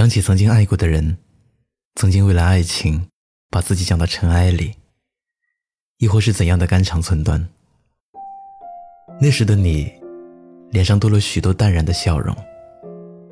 [0.00, 1.18] 想起曾经爱过的人，
[1.96, 3.06] 曾经为了爱情
[3.50, 4.72] 把自己降到尘埃里，
[5.98, 7.46] 亦或是怎样的肝肠寸断。
[9.20, 9.92] 那时的你，
[10.70, 12.34] 脸上多了许多淡然的笑容，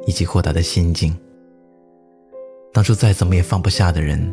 [0.07, 1.19] 以及豁达的心境。
[2.71, 4.31] 当初再怎么也放不下的人，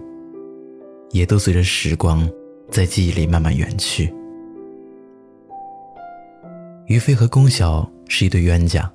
[1.12, 2.30] 也都随着时光
[2.70, 4.14] 在记忆里慢慢远去。
[6.88, 8.94] 于飞和龚晓是一对冤家，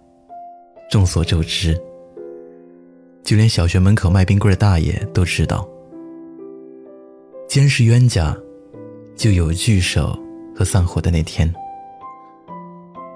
[0.90, 1.74] 众所周知。
[3.22, 5.68] 就连小学门口卖冰棍的大爷都知道，
[7.48, 8.36] 既然是冤家，
[9.14, 10.18] 就有聚首
[10.56, 11.52] 和散伙的那天。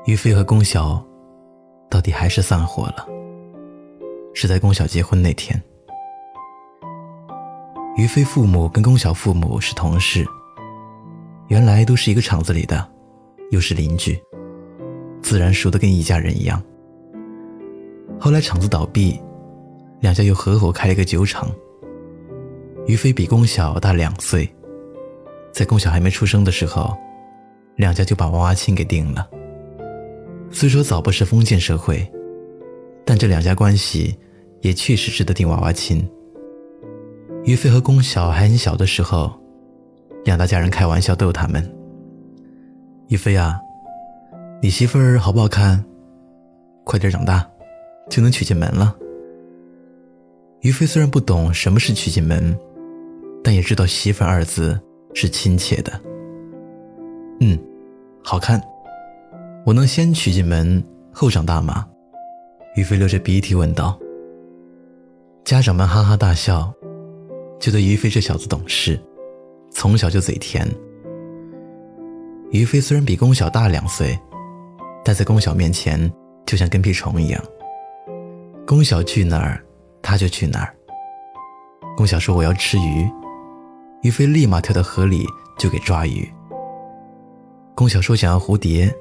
[0.06, 1.04] 于飞和龚晓，
[1.90, 3.08] 到底还是散伙了，
[4.34, 5.60] 是在龚晓结婚那天。
[7.96, 10.24] 于飞父母跟龚晓父母是同事，
[11.48, 12.88] 原来都是一个厂子里的，
[13.50, 14.16] 又是邻居，
[15.22, 16.62] 自然熟得跟一家人一样。
[18.20, 19.20] 后来厂子倒闭。
[20.04, 21.50] 两家又合伙开了一个酒厂。
[22.86, 24.46] 于飞比龚晓大两岁，
[25.50, 26.94] 在龚晓还没出生的时候，
[27.76, 29.26] 两家就把娃娃亲给定了。
[30.50, 32.06] 虽说早不是封建社会，
[33.02, 34.14] 但这两家关系
[34.60, 36.06] 也确实值得定娃娃亲。
[37.44, 39.32] 于飞和龚晓还很小的时候，
[40.26, 41.66] 两大家人开玩笑逗他们
[43.08, 43.58] ：“于飞啊，
[44.60, 45.82] 你媳妇儿好不好看？
[46.84, 47.48] 快点长大，
[48.10, 48.94] 就能娶进门了。”
[50.64, 52.58] 于飞虽然不懂什么是娶进门，
[53.42, 54.80] 但也知道“媳妇”二字
[55.12, 55.92] 是亲切的。
[57.40, 57.58] 嗯，
[58.22, 58.58] 好看。
[59.66, 61.86] 我能先娶进门后长大吗？
[62.76, 63.98] 于飞流着鼻涕问道。
[65.44, 66.72] 家长们哈哈大笑，
[67.60, 68.98] 觉得于飞这小子懂事，
[69.70, 70.66] 从小就嘴甜。
[72.52, 74.18] 于飞虽然比龚晓大两岁，
[75.04, 76.10] 但在龚晓面前
[76.46, 77.44] 就像跟屁虫一样。
[78.66, 79.62] 龚晓去哪儿？
[80.04, 80.76] 他就去哪儿。
[81.96, 83.10] 龚晓说：“我要吃鱼。”
[84.02, 85.26] 于飞立马跳到河里
[85.58, 86.30] 就给抓鱼。
[87.74, 88.94] 龚晓说：“想要蝴蝶。”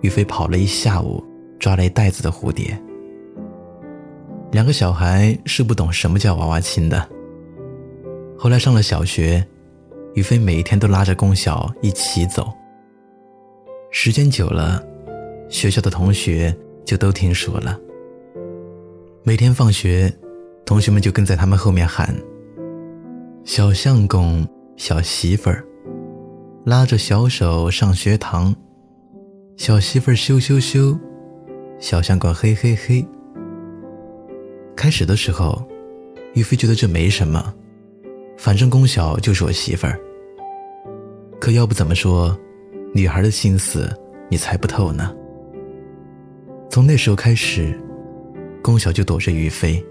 [0.00, 1.22] 于飞跑了一下午，
[1.60, 2.76] 抓了一袋子的蝴蝶。
[4.50, 7.08] 两个小孩是不懂什么叫娃娃亲的。
[8.36, 9.46] 后来上了小学，
[10.14, 12.52] 于飞每天都拉着龚晓一起走。
[13.90, 14.82] 时间久了，
[15.48, 17.78] 学校的同学就都听说了。
[19.22, 20.12] 每天放学。
[20.64, 22.14] 同学们就跟在他们后面喊
[23.44, 24.46] ：“小相公，
[24.76, 25.64] 小媳妇儿，
[26.64, 28.54] 拉着小手上学堂。
[29.56, 30.98] 小媳妇儿羞羞羞，
[31.78, 33.04] 小相公嘿嘿嘿。”
[34.74, 35.62] 开始的时候，
[36.34, 37.52] 于飞觉得这没什么，
[38.38, 40.00] 反正龚晓就是我媳妇儿。
[41.38, 42.36] 可要不怎么说，
[42.94, 43.92] 女孩的心思
[44.30, 45.14] 你猜不透呢。
[46.70, 47.78] 从那时候开始，
[48.62, 49.84] 龚晓就躲着于飞。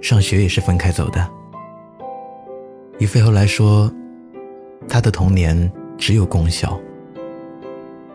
[0.00, 1.28] 上学也是分开走的。
[2.98, 3.92] 于飞后来说，
[4.88, 6.78] 他的童年只有龚晓，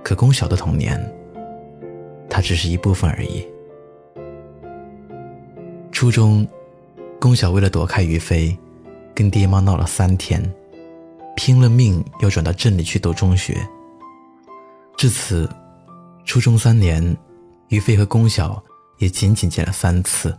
[0.04, 1.00] 可龚晓的童年，
[2.30, 3.46] 他只是一部分而已。
[5.92, 6.46] 初中，
[7.20, 8.58] 龚晓为了躲开于飞，
[9.14, 10.44] 跟爹妈闹了三天，
[11.36, 13.56] 拼了命要转到镇里去读中学。
[14.98, 15.50] 至此，
[16.26, 17.16] 初中三年，
[17.70, 18.62] 于飞和龚晓
[18.98, 20.38] 也仅仅见了三次。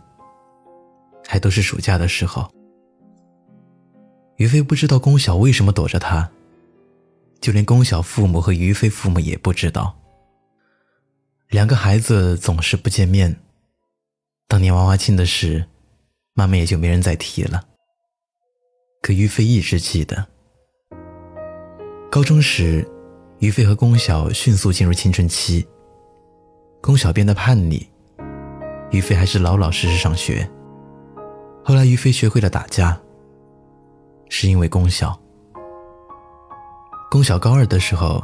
[1.27, 2.49] 还都是暑假的时候，
[4.37, 6.29] 于飞不知道龚晓为什么躲着他，
[7.41, 9.97] 就连龚晓父母和于飞父母也不知道。
[11.49, 13.35] 两个孩子总是不见面，
[14.47, 15.65] 当年娃娃亲的事，
[16.33, 17.63] 慢慢也就没人再提了。
[19.01, 20.25] 可于飞一直记得。
[22.09, 22.87] 高中时，
[23.39, 25.67] 于飞和龚晓迅速进入青春期，
[26.81, 27.87] 龚晓变得叛逆，
[28.91, 30.49] 于飞还是老老实实上学。
[31.67, 32.95] 后来，于飞学会了打架，
[34.29, 35.19] 是因为龚晓。
[37.09, 38.23] 龚晓高二的时候，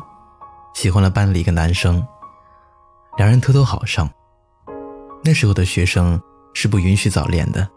[0.76, 2.06] 喜欢了班里一个男生，
[3.18, 4.08] 两人偷偷好上。
[5.24, 6.22] 那时候的学生
[6.54, 7.68] 是不允许早恋的。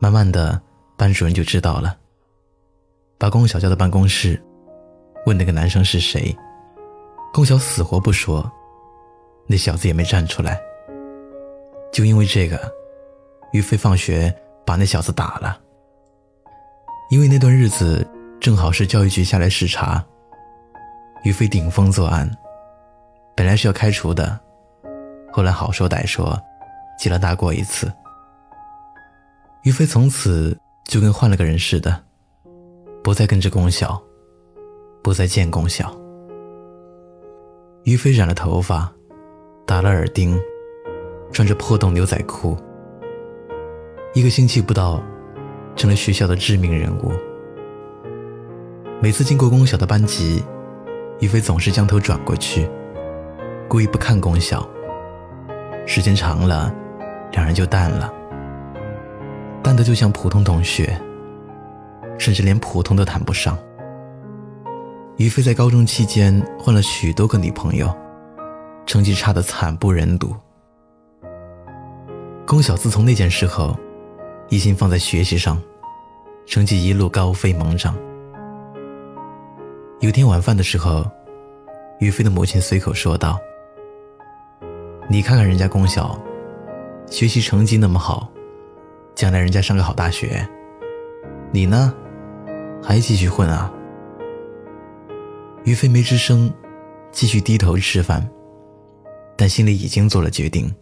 [0.00, 0.60] 慢慢的，
[0.96, 1.96] 班主任就知道了，
[3.16, 4.42] 把龚晓叫到办公室，
[5.24, 6.36] 问那个男生是谁。
[7.32, 8.50] 龚晓死活不说，
[9.46, 10.60] 那小子也没站出来。
[11.92, 12.60] 就因为这个，
[13.52, 14.36] 于飞放学。
[14.68, 15.58] 把那小子打了，
[17.08, 18.06] 因为那段日子
[18.38, 20.04] 正好是教育局下来视察，
[21.24, 22.30] 于飞顶风作案，
[23.34, 24.38] 本来是要开除的，
[25.32, 26.38] 后来好说歹说，
[26.98, 27.90] 记了大过一次。
[29.62, 30.54] 于飞从此
[30.84, 32.04] 就跟换了个人似的，
[33.02, 33.98] 不再跟着龚晓，
[35.02, 35.90] 不再见龚晓。
[37.84, 38.92] 于飞染了头发，
[39.66, 40.38] 打了耳钉，
[41.32, 42.54] 穿着破洞牛仔裤。
[44.14, 45.02] 一个星期不到，
[45.76, 47.12] 成了学校的知名人物。
[49.00, 50.42] 每次经过龚晓的班级，
[51.20, 52.68] 于飞总是将头转过去，
[53.68, 54.66] 故意不看龚晓。
[55.86, 56.74] 时间长了，
[57.32, 58.10] 两人就淡了，
[59.62, 60.98] 淡的就像普通同学，
[62.18, 63.56] 甚至连普通都谈不上。
[65.18, 67.94] 于飞在高中期间换了许多个女朋友，
[68.86, 70.34] 成绩差得惨不忍睹。
[72.46, 73.76] 龚晓自从那件事后，
[74.50, 75.60] 一心放在学习上，
[76.46, 77.94] 成绩一路高飞猛涨。
[80.00, 81.04] 有天晚饭的时候，
[82.00, 83.38] 于飞的母亲随口说道
[85.06, 86.18] ：“你看看人家龚晓，
[87.10, 88.26] 学习成绩那么好，
[89.14, 90.48] 将来人家上个好大学，
[91.52, 91.94] 你呢，
[92.82, 93.70] 还继续混啊？”
[95.64, 96.50] 于飞没吱声，
[97.12, 98.26] 继续低头吃饭，
[99.36, 100.74] 但心里已经做了决定，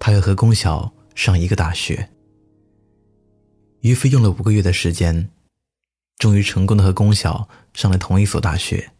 [0.00, 2.08] 他要和龚晓上一个大学。
[3.80, 5.28] 于飞用了五个月的时间。
[6.18, 8.90] 终于成功的和龚晓上了同一所大学，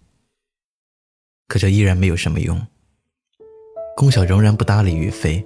[1.49, 2.65] 可这依然没有什么用。
[3.97, 5.45] 龚晓仍然不搭理于飞，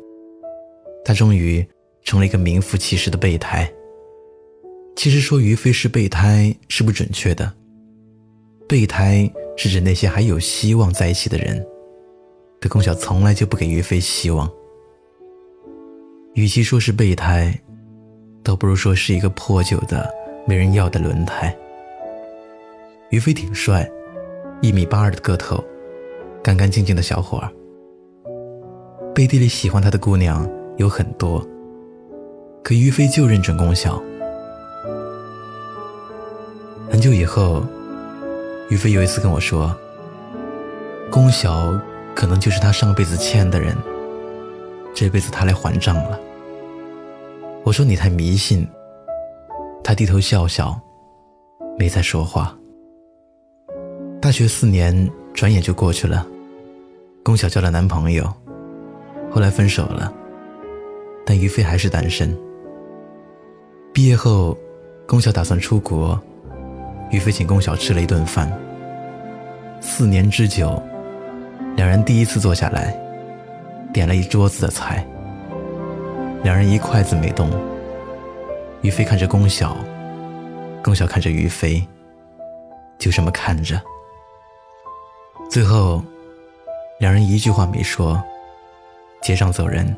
[1.03, 1.67] 他终于
[2.05, 3.73] 成了一个名副其实的备胎。
[4.95, 7.51] 其实说于飞是备胎是不准确的，
[8.69, 11.67] 备胎是指那些还有希望在一起的人，
[12.61, 14.53] 可龚晓从来就不给于飞希望。
[16.35, 17.59] 与其说是备胎，
[18.45, 20.09] 倒不如说是一个破旧的、
[20.47, 21.55] 没人要的轮胎。
[23.11, 23.89] 于飞挺帅，
[24.61, 25.63] 一米八二的个头，
[26.43, 27.49] 干干净净的小伙儿。
[29.15, 31.47] 背地里喜欢他的姑娘有很多，
[32.65, 34.03] 可于飞就认准龚晓。
[36.91, 37.63] 很久以后，
[38.71, 39.75] 于飞有一次跟我说
[41.11, 41.79] ：“龚晓
[42.15, 43.77] 可能就是他上辈子欠的人，
[44.95, 46.19] 这辈子他来还账了。”
[47.65, 48.67] 我说：“你太迷信。”
[49.85, 50.79] 他低头笑笑，
[51.79, 52.57] 没再说话。
[54.21, 56.27] 大学四年转眼就过去了，
[57.25, 58.25] 龚晓交了男朋友，
[59.31, 60.13] 后来分手了，
[61.27, 62.37] 但于飞还是单身。
[63.93, 64.57] 毕业后，
[65.07, 66.19] 龚晓打算出国，
[67.11, 68.51] 于飞请龚晓吃了一顿饭。
[69.81, 70.81] 四年之久，
[71.75, 72.97] 两人第一次坐下来，
[73.93, 75.05] 点了一桌子的菜，
[76.43, 77.51] 两人一筷子没动。
[78.83, 79.77] 于飞看着龚晓，
[80.83, 81.87] 龚晓看着于飞，
[82.99, 83.81] 就这么看着。
[85.49, 86.03] 最后，
[86.99, 88.21] 两人一句话没说，
[89.23, 89.97] 结账走人。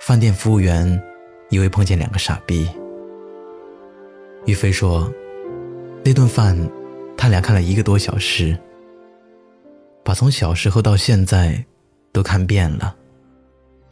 [0.00, 1.00] 饭店服务员
[1.50, 2.68] 以为碰见两个傻逼。
[4.46, 5.12] 于飞说
[6.04, 6.56] ：“那顿饭，
[7.16, 8.58] 他俩看了一个多小时，
[10.02, 11.64] 把从小时候到现在
[12.12, 12.96] 都看遍了，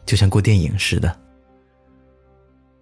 [0.07, 1.15] 就像过电影似的。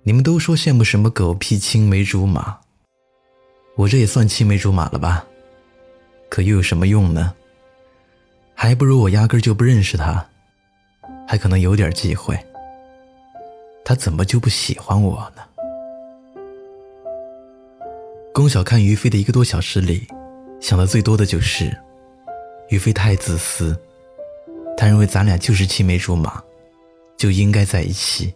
[0.04, 2.58] 你们都说羡慕什么狗屁青梅竹马，
[3.76, 5.26] 我这也算青梅竹马了吧？”
[6.30, 7.34] 可又有什么用呢？
[8.54, 10.26] 还不如我压根就不认识他，
[11.28, 12.38] 还可能有点机会。
[13.84, 15.42] 他怎么就不喜欢我呢？
[18.34, 20.08] 龚晓看于飞的一个多小时里，
[20.60, 21.76] 想的最多的就是
[22.70, 23.80] 于飞太自私，
[24.76, 26.44] 他认为咱俩就是青梅竹马，
[27.18, 28.34] 就应该在一起，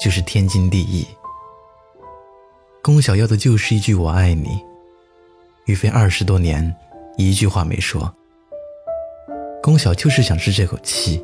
[0.00, 1.06] 就是天经地义。
[2.82, 4.62] 龚晓要的就是一句“我爱你”。
[5.66, 6.74] 于飞二十多年，
[7.16, 8.12] 一句话没说。
[9.62, 11.22] 龚晓就是想吃这口气，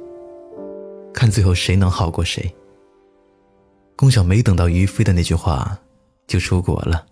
[1.15, 2.55] 看最后谁能好过谁。
[3.97, 5.79] 龚晓没等到于飞的那句话，
[6.27, 7.07] 就出国了，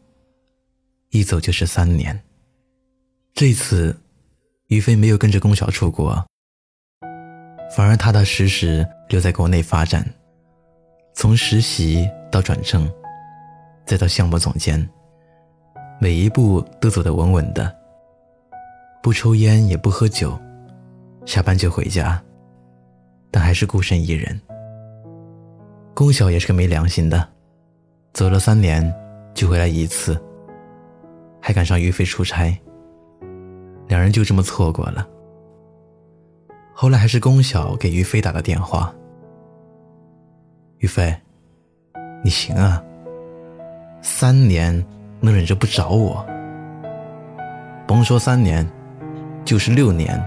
[1.10, 2.20] 一走就是三年。
[3.32, 3.96] 这次，
[4.66, 6.26] 于飞没有跟着龚晓出国，
[7.74, 10.04] 反而踏踏实实留在国内发展，
[11.14, 12.86] 从实习到转正，
[13.86, 14.86] 再到项目总监。
[15.98, 17.74] 每一步都走得稳稳的，
[19.02, 20.38] 不抽烟也不喝酒，
[21.24, 22.22] 下班就回家，
[23.30, 24.38] 但还是孤身一人。
[25.94, 27.26] 龚晓也是个没良心的，
[28.12, 28.94] 走了三年
[29.32, 30.20] 就回来一次，
[31.40, 32.54] 还赶上于飞出差，
[33.88, 35.08] 两人就这么错过了。
[36.72, 38.92] 后来还是龚晓给于飞打的电话
[40.78, 41.14] ：“于飞，
[42.24, 42.82] 你行啊，
[44.00, 44.84] 三年。”
[45.24, 46.26] 能忍着不找我？
[47.86, 48.68] 甭说三年，
[49.44, 50.20] 就是六年，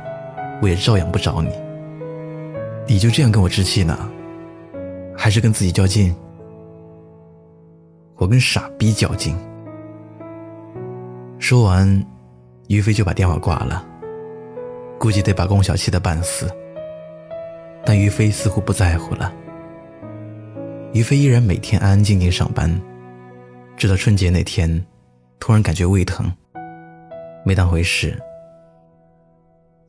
[0.61, 1.49] 我也照样不找你。
[2.87, 4.09] 你就这样跟我置气呢？
[5.13, 6.15] 还是跟自己较劲？
[8.15, 9.37] 我跟傻逼较劲。
[11.39, 12.05] 说完，
[12.69, 13.85] 于飞就把电话挂了。
[14.99, 16.49] 估计得把龚小气得半死。
[17.85, 19.31] 但于飞似乎不在乎了。
[20.91, 22.81] 于飞依然每天安安静静上班，
[23.77, 24.83] 直到春节那天，
[25.39, 26.31] 突然感觉胃疼，
[27.43, 28.19] 没当回事。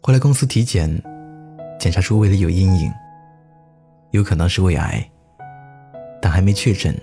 [0.02, 0.90] 后来公司体检，
[1.78, 2.92] 检查出胃里有阴影，
[4.10, 5.08] 有可能是胃癌，
[6.20, 6.94] 但还没确诊，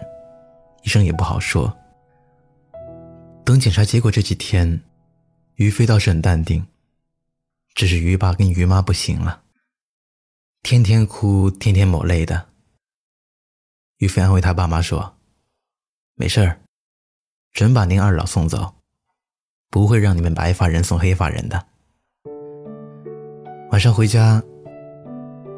[0.83, 1.75] 医生也不好说。
[3.43, 4.79] 等检查结果这几天，
[5.55, 6.63] 于飞倒是很淡定，
[7.75, 9.44] 只是于爸跟于妈不行了，
[10.62, 12.50] 天天哭，天天抹泪的。
[13.98, 15.18] 于飞安慰他爸妈说
[16.15, 16.62] ：“没事儿，
[17.51, 18.75] 准把您二老送走，
[19.70, 21.65] 不会让你们白发人送黑发人的。”
[23.72, 24.42] 晚上回家，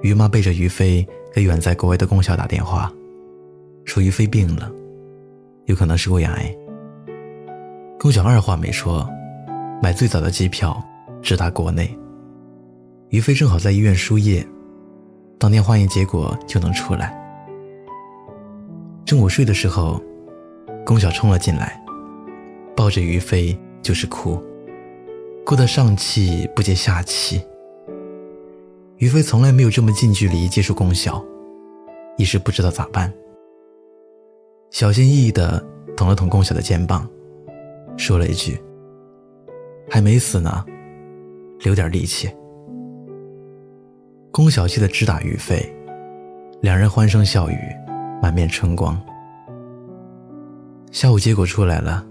[0.02, 2.90] 于妈背着于飞给远在国外的龚晓打电话，
[3.84, 4.72] 说于飞病了，
[5.66, 6.56] 有可能是胃癌。
[8.00, 9.06] 龚晓二话没说，
[9.84, 10.82] 买最早的机票
[11.22, 11.94] 直达国内。
[13.16, 14.46] 于飞正好在医院输液，
[15.40, 17.16] 当天化验结果就能出来。
[19.06, 20.04] 正午睡的时候，
[20.86, 21.82] 龚晓冲了进来，
[22.76, 24.38] 抱着于飞就是哭，
[25.46, 27.42] 哭得上气不接下气。
[28.98, 31.24] 于飞从来没有这么近距离接触龚晓，
[32.18, 33.14] 一时不知道咋办，
[34.72, 37.08] 小心翼翼地捅了捅龚晓的肩膀，
[37.96, 38.60] 说了一句
[39.90, 40.66] ：“还没死呢，
[41.62, 42.30] 留点力气。”
[44.36, 45.66] 龚晓气得直打于飞，
[46.60, 47.58] 两人欢声笑语。
[48.22, 49.02] 满面春光。
[50.92, 52.06] 下午结果出来了，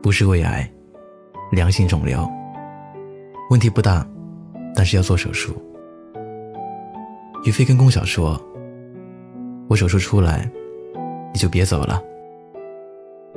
[0.00, 0.70] 不是胃癌，
[1.50, 2.30] 良性肿瘤。
[3.50, 4.06] 问题不大，
[4.72, 5.52] 但是要做手术。
[7.44, 8.40] 于飞跟龚晓说
[9.68, 10.48] ：“我手术出来，
[11.32, 12.00] 你就别走了。”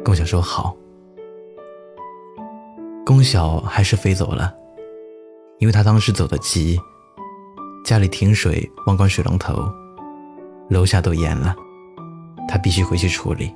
[0.06, 0.78] 龚晓说：“好。”
[3.04, 4.54] 龚晓还是飞走了，
[5.58, 6.80] 因为他当时走得急，
[7.86, 9.72] 家里停水忘关水龙头，
[10.70, 11.56] 楼下都淹了。
[12.48, 13.54] 他必须回去处理。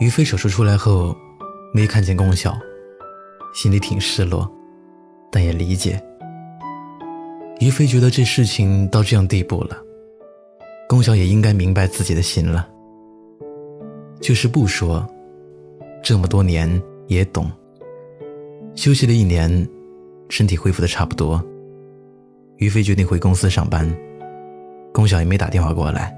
[0.00, 1.14] 于飞手术出来后，
[1.74, 2.58] 没看见功效，
[3.52, 4.50] 心里挺失落，
[5.30, 6.02] 但也理解。
[7.60, 9.76] 于飞觉得这事情到这样地步了，
[10.88, 12.66] 功效也应该明白自己的心了。
[14.22, 15.06] 就是不说，
[16.02, 17.50] 这么多年也懂。
[18.74, 19.68] 休息了一年，
[20.30, 21.44] 身体恢复的差不多，
[22.58, 23.88] 于飞决定回公司上班，
[24.92, 26.16] 龚晓也没打电话过来。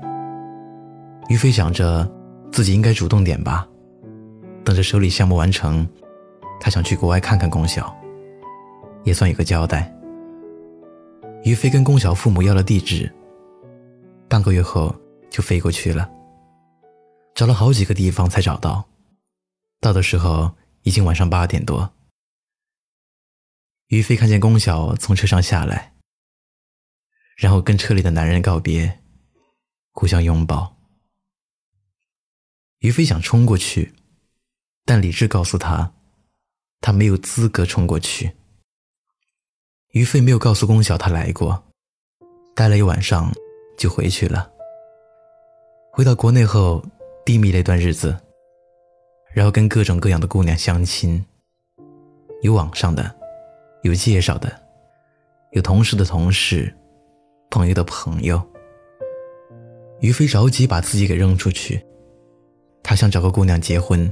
[1.28, 2.10] 于飞想着
[2.50, 3.68] 自己应该主动点吧，
[4.64, 5.86] 等着手里项目完成，
[6.58, 7.94] 他想去国外看看龚晓，
[9.04, 9.94] 也算有个交代。
[11.44, 13.10] 于飞跟龚晓父母要了地址，
[14.26, 14.94] 半个月后
[15.28, 16.10] 就飞过去了。
[17.34, 18.82] 找了好几个地方才找到，
[19.78, 20.50] 到的时候
[20.82, 21.90] 已经晚上八点多。
[23.88, 25.92] 于飞看见龚晓从车上下来，
[27.40, 29.00] 然后跟车里的男人告别，
[29.92, 30.76] 互相拥抱。
[32.80, 33.94] 于飞想冲过去，
[34.84, 35.90] 但理智告诉他，
[36.82, 38.30] 他没有资格冲过去。
[39.92, 41.64] 于飞没有告诉龚晓他来过，
[42.54, 43.32] 待了一晚上
[43.78, 44.52] 就回去了。
[45.94, 46.84] 回到国内后，
[47.24, 48.14] 低迷了一段日子，
[49.32, 51.24] 然后跟各种各样的姑娘相亲，
[52.42, 53.18] 有网上的，
[53.82, 54.62] 有介绍的，
[55.52, 56.76] 有同事的同事，
[57.50, 58.40] 朋友的朋友。
[59.98, 61.84] 于飞着急把自己给扔出去。
[62.82, 64.10] 他想找个姑娘结婚，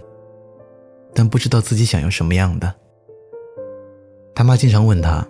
[1.15, 2.75] 但不知道自己想要什么样的。
[4.35, 5.27] 他妈经常问他：“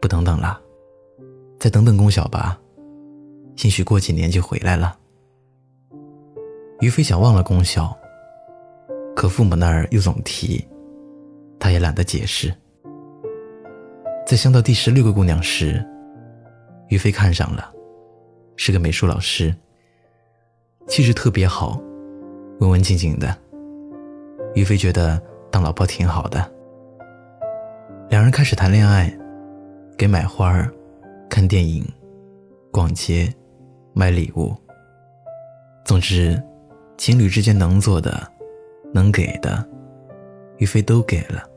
[0.00, 0.58] 不等等了，
[1.58, 2.58] 再等等龚晓吧，
[3.56, 4.96] 兴许过几年就回来了。”
[6.80, 7.94] 于飞想忘了龚晓，
[9.14, 10.66] 可父母那儿又总提，
[11.58, 12.52] 他也懒得解释。
[14.26, 15.86] 在相到第十六个姑娘时，
[16.90, 17.72] 于飞看上了，
[18.56, 19.54] 是个美术老师，
[20.86, 21.80] 气质特别好。
[22.58, 23.34] 文文静静的，
[24.54, 25.18] 于飞觉得
[25.50, 26.52] 当老婆挺好的。
[28.10, 29.10] 两人开始谈恋爱，
[29.96, 30.68] 给买花
[31.28, 31.82] 看电影、
[32.70, 33.32] 逛街、
[33.94, 34.54] 买礼物。
[35.86, 36.42] 总之，
[36.98, 38.30] 情侣之间能做的、
[38.92, 39.66] 能给的，
[40.58, 41.48] 于飞都给了。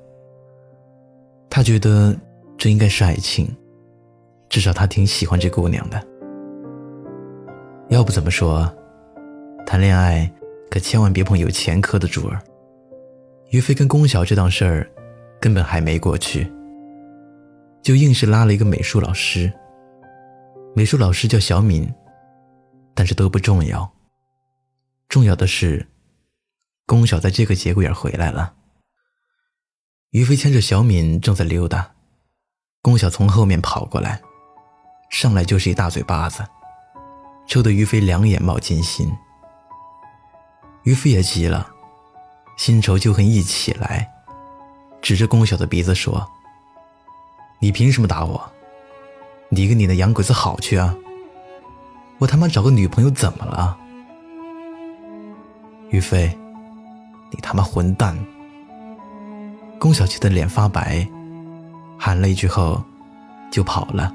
[1.50, 2.16] 他觉得
[2.58, 3.46] 这应该是爱情，
[4.54, 6.00] 至少他挺喜欢这姑娘的。
[7.90, 8.72] 要不怎么说，
[9.66, 10.32] 谈恋爱。
[10.70, 12.40] 可千万别碰有前科的主儿。
[13.50, 14.88] 于飞跟龚晓这档事儿，
[15.40, 16.52] 根本还没过去，
[17.82, 19.52] 就硬是拉了一个美术老师。
[20.76, 21.92] 美术老师叫小敏，
[22.94, 23.92] 但是都不重要。
[25.10, 25.88] 重要的是，
[26.88, 28.54] 龚晓在这个节骨眼回来了。
[30.12, 31.92] 于飞牵着小敏正在溜达，
[32.84, 34.22] 龚晓从后面跑过来，
[35.14, 36.44] 上来就是一大嘴巴子，
[37.46, 39.16] 抽得于飞两眼冒金星。
[40.82, 41.68] 于飞也急了，
[42.58, 44.12] 新仇旧恨一起来，
[45.04, 46.28] 指着龚晓的鼻子说
[47.62, 48.52] ：“你凭什么打我？
[49.50, 50.96] 你跟你的洋鬼子好去啊！
[52.18, 53.78] 我他妈找个女朋友怎么了？”
[55.92, 56.36] 于飞，
[57.30, 58.18] 你他妈混蛋！
[59.80, 61.08] 龚晓气的脸发白，
[62.00, 62.84] 喊了一句后，
[63.52, 64.12] 就跑了。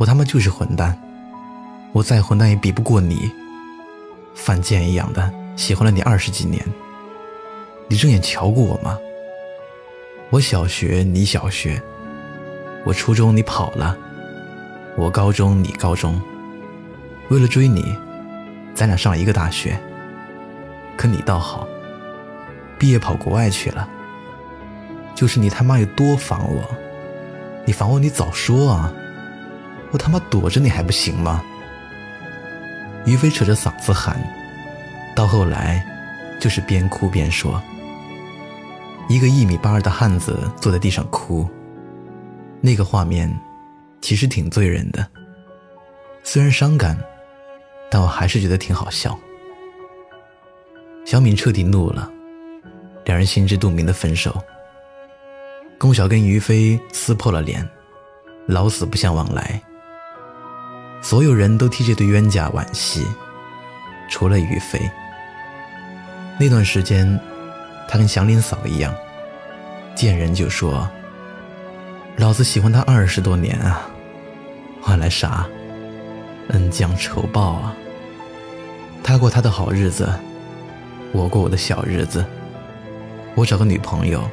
[0.00, 0.98] 我他妈就是混蛋，
[1.92, 3.30] 我再混蛋也比不过你。
[4.34, 6.64] 犯贱一样的喜欢了你二十几年，
[7.86, 8.96] 你正眼瞧过我吗？
[10.30, 11.78] 我小学，你小学；
[12.86, 13.94] 我初中，你跑了；
[14.96, 16.18] 我高中，你高中。
[17.28, 17.94] 为了追你，
[18.74, 19.78] 咱俩上了一个大学。
[20.96, 21.68] 可你倒好，
[22.78, 23.86] 毕业跑国外去了。
[25.14, 26.64] 就是你他妈有多烦我，
[27.66, 28.90] 你烦我，你早说啊！
[29.92, 31.42] 我他妈躲着你还不行吗？
[33.06, 34.22] 于飞扯着嗓子喊，
[35.16, 35.84] 到后来，
[36.38, 37.60] 就是边哭边说。
[39.08, 41.48] 一个一米八二的汉子坐在地上哭，
[42.60, 43.34] 那个画面，
[44.00, 45.04] 其实挺醉人的。
[46.22, 46.96] 虽然伤感，
[47.90, 49.18] 但我还是觉得挺好笑。
[51.04, 52.08] 小敏彻底怒了，
[53.06, 54.40] 两人心知肚明的分手。
[55.78, 57.68] 龚晓跟于飞撕破了脸，
[58.46, 59.60] 老死不相往来。
[61.02, 63.06] 所有人都替这对冤家惋惜，
[64.08, 64.78] 除了于飞。
[66.38, 67.18] 那段时间，
[67.88, 68.94] 他跟祥林嫂一样，
[69.94, 70.88] 见人就说
[72.16, 73.88] ：“老子喜欢他二十多年啊，
[74.80, 75.46] 换来啥？
[76.48, 77.74] 恩将仇报啊！
[79.02, 80.08] 他过他的好日子，
[81.12, 82.24] 我过我的小日子。
[83.34, 84.28] 我找个女朋友，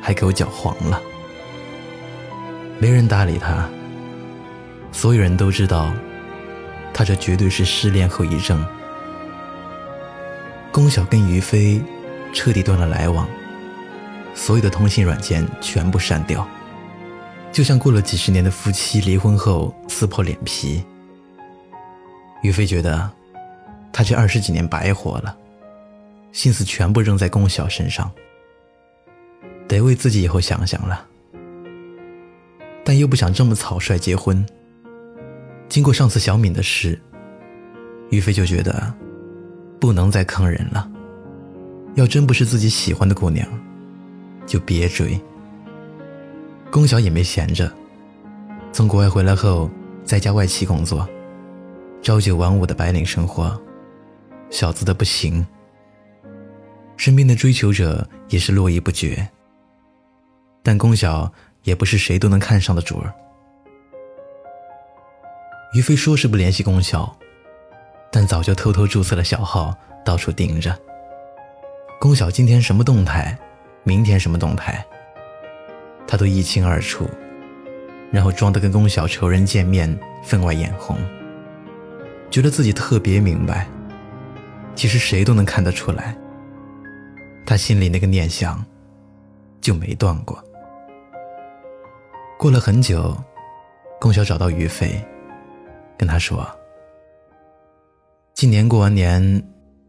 [0.00, 1.00] 还给我搅黄了。
[2.78, 3.68] 没人搭理他。”
[4.96, 5.92] 所有人都知道，
[6.94, 8.64] 他这绝对是失恋后遗症。
[10.72, 11.78] 龚晓跟于飞
[12.32, 13.28] 彻底断了来往，
[14.34, 16.48] 所有的通信软件全部删掉，
[17.52, 20.82] 就像过了几十年的夫妻离婚后撕破脸皮。
[22.40, 23.10] 于飞觉得，
[23.92, 25.36] 他这二十几年白活了，
[26.32, 28.10] 心思全部扔在龚晓身上，
[29.68, 31.04] 得为自己以后想想了，
[32.82, 34.42] 但又不想这么草率结婚。
[35.68, 36.98] 经过上次小敏的事，
[38.10, 38.92] 于飞就觉得
[39.80, 40.88] 不能再坑人了。
[41.94, 43.46] 要真不是自己喜欢的姑娘，
[44.46, 45.18] 就别追。
[46.70, 47.72] 龚晓也没闲着，
[48.72, 49.70] 从国外回来后
[50.04, 51.08] 在家外企工作，
[52.02, 53.58] 朝九晚五的白领生活，
[54.50, 55.46] 小资的不行。
[56.96, 59.26] 身边的追求者也是络绎不绝，
[60.62, 61.30] 但龚晓
[61.64, 63.12] 也不是谁都能看上的主儿。
[65.72, 67.14] 于飞说是不联系龚晓，
[68.10, 69.74] 但早就偷偷注册了小号，
[70.04, 70.76] 到处盯着。
[72.00, 73.36] 龚晓今天什么动态，
[73.82, 74.84] 明天什么动态，
[76.06, 77.08] 他都一清二楚，
[78.10, 80.96] 然后装得跟龚晓仇人见面分外眼红，
[82.30, 83.66] 觉得自己特别明白。
[84.74, 86.16] 其实谁都能看得出来，
[87.44, 88.64] 他心里那个念想
[89.60, 90.42] 就没断过。
[92.38, 93.16] 过了很久，
[93.98, 95.02] 龚晓找到于飞。
[95.98, 96.46] 跟他说
[98.34, 99.42] ：“今年过完年，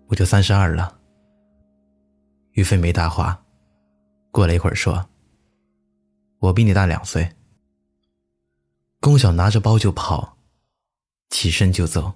[0.08, 0.98] 我就三十二了。”
[2.54, 3.38] 于飞没搭话，
[4.32, 5.06] 过了一会儿说
[6.39, 7.28] ：“我比你大两岁。”
[9.02, 10.38] 龚晓拿着包就跑，
[11.30, 12.12] 起身就走。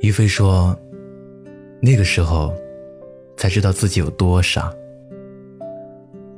[0.00, 0.74] 于飞说
[1.80, 2.54] ：“那个时候，
[3.36, 4.74] 才知道自己有多傻。”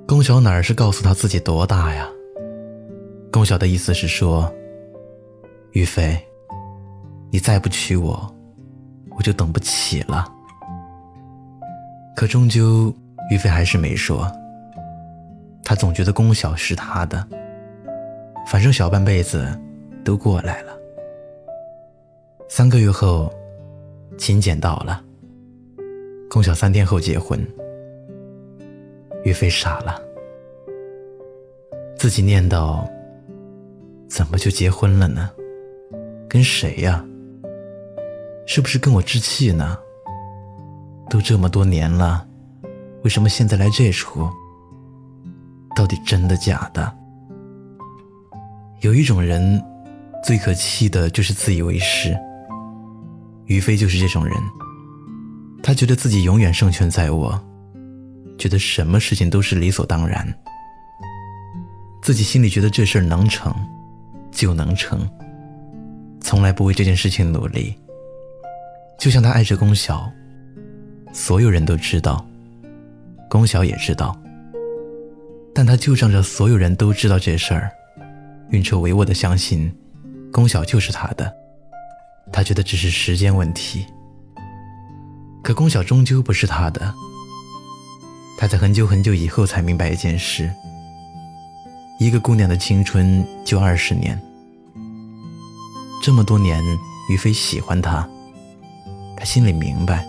[0.07, 2.11] 龚晓哪儿是告诉他自己多大呀？
[3.33, 4.53] 龚晓的意思是说。
[5.77, 6.19] 于飞，
[7.31, 8.35] 你再不娶我，
[9.15, 10.27] 我就等不起了。
[12.17, 12.91] 可终究，
[13.31, 14.27] 于飞还是没说。
[15.63, 17.29] 他总觉得龚晓是他的，
[18.47, 19.47] 反正小半辈子
[20.03, 20.73] 都过来了。
[22.49, 23.31] 三个月后，
[24.17, 25.05] 请柬到了。
[26.31, 27.39] 龚晓三天后结婚，
[29.25, 30.01] 于飞傻了，
[31.99, 32.83] 自己念叨：
[34.09, 35.31] 怎么就结婚了呢？
[36.29, 37.05] 跟谁呀？
[38.47, 39.77] 是不是跟我置气呢？
[41.09, 42.27] 都这么多年了，
[43.03, 44.29] 为什么现在来这出？
[45.75, 46.93] 到底真的假的？
[48.81, 49.63] 有一种人，
[50.25, 52.17] 最可气的就是自以为是。
[53.47, 54.37] 于飞就是这种人，
[55.63, 57.41] 他觉得自己永远胜券在握，
[58.37, 60.27] 觉得什么事情都是理所当然，
[62.03, 63.55] 自己心里觉得这事儿能成，
[64.33, 65.09] 就能成。
[66.21, 67.75] 从来不为这件事情努力。
[68.99, 70.11] 就像他爱着宫晓，
[71.13, 72.27] 所有人都知道，
[73.29, 74.19] 宫晓也知道，
[75.55, 77.71] 但他就仗着所有人都知道这事儿，
[78.51, 79.73] 运筹帷幄的相信，
[80.33, 81.33] 宫晓就是他的，
[82.33, 83.87] 他觉得只是时间问题。
[85.43, 86.93] 可宫晓终究不是他的。
[88.39, 90.51] 他在很久很久以后才明白一件事：
[91.99, 94.21] 一个姑娘的青春就二十年，
[96.03, 96.63] 这么多年，
[97.09, 98.09] 于飞喜欢他，
[99.17, 100.07] 他心里明白，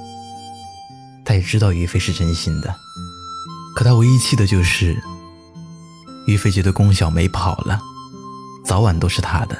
[1.25, 2.75] 他也知道于飞是真心的，
[3.75, 5.01] 可他唯一气的就是，
[6.27, 7.79] 于飞觉得宫小梅跑了，
[8.63, 9.57] 早晚都是他的，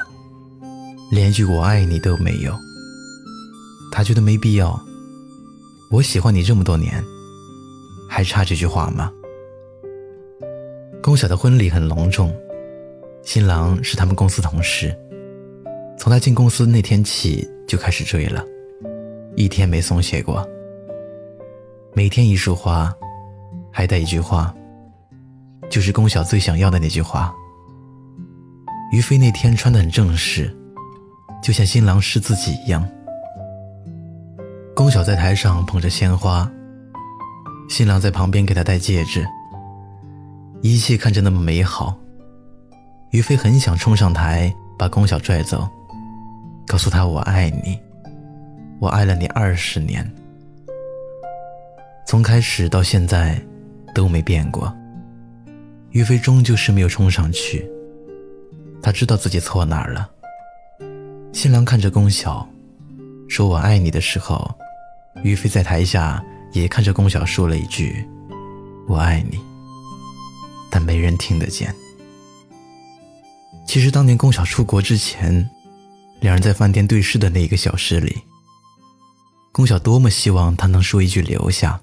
[1.10, 2.56] 连一句我爱你都没有，
[3.90, 4.80] 他觉得没必要，
[5.90, 7.04] 我喜欢你这么多年。
[8.10, 9.12] 还差这句话吗？
[11.02, 12.34] 宫晓的婚礼很隆重，
[13.22, 14.96] 新郎是他们公司同事，
[15.98, 18.44] 从他进公司那天起就开始追了，
[19.34, 20.46] 一天没松懈过。
[21.92, 22.94] 每天一束花，
[23.72, 24.54] 还带一句话，
[25.68, 27.34] 就是龚晓最想要的那句话。
[28.92, 30.56] 于飞那天穿得很正式，
[31.42, 32.88] 就像新郎是自己一样。
[34.74, 36.50] 龚晓在台上捧着鲜花。
[37.68, 39.26] 新郎在旁边给她戴戒指，
[40.62, 41.94] 一切看着那么美好。
[43.10, 45.68] 于飞很想冲上台把龚晓拽走，
[46.68, 47.80] 告诉他我爱你，
[48.78, 50.08] 我爱了你二十年，
[52.06, 53.40] 从开始到现在
[53.94, 54.72] 都没变过。
[55.90, 57.66] 于飞终究是没有冲上去，
[58.82, 60.10] 他知道自己错哪儿了。
[61.32, 62.46] 新郎看着宫晓，
[63.28, 64.54] 说我爱你的时候，
[65.24, 66.22] 于飞在台下。
[66.54, 68.02] 也看着宫晓说了一句
[68.88, 69.38] ：“我爱你。”
[70.72, 71.74] 但没人听得见。
[73.66, 75.46] 其实当年宫晓出国之前，
[76.20, 78.22] 两人在饭店对视的那一个小时里，
[79.52, 81.80] 宫晓多么希望他能说一句留下。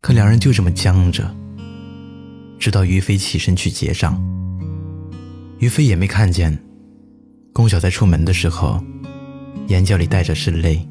[0.00, 1.32] 可两人就这么僵着，
[2.58, 4.20] 直到于飞起身去结账。
[5.58, 6.56] 于飞也没看见，
[7.52, 8.82] 宫晓在出门的时候，
[9.68, 10.86] 眼角里带着是泪。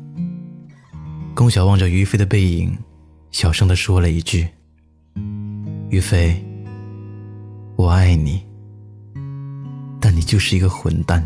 [1.36, 2.78] 宫晓望着于飞的背影，
[3.32, 4.48] 小声的说了一句
[5.92, 6.42] ：“于飞，
[7.76, 8.42] 我爱你，
[10.00, 11.26] 但你就是一个混蛋。”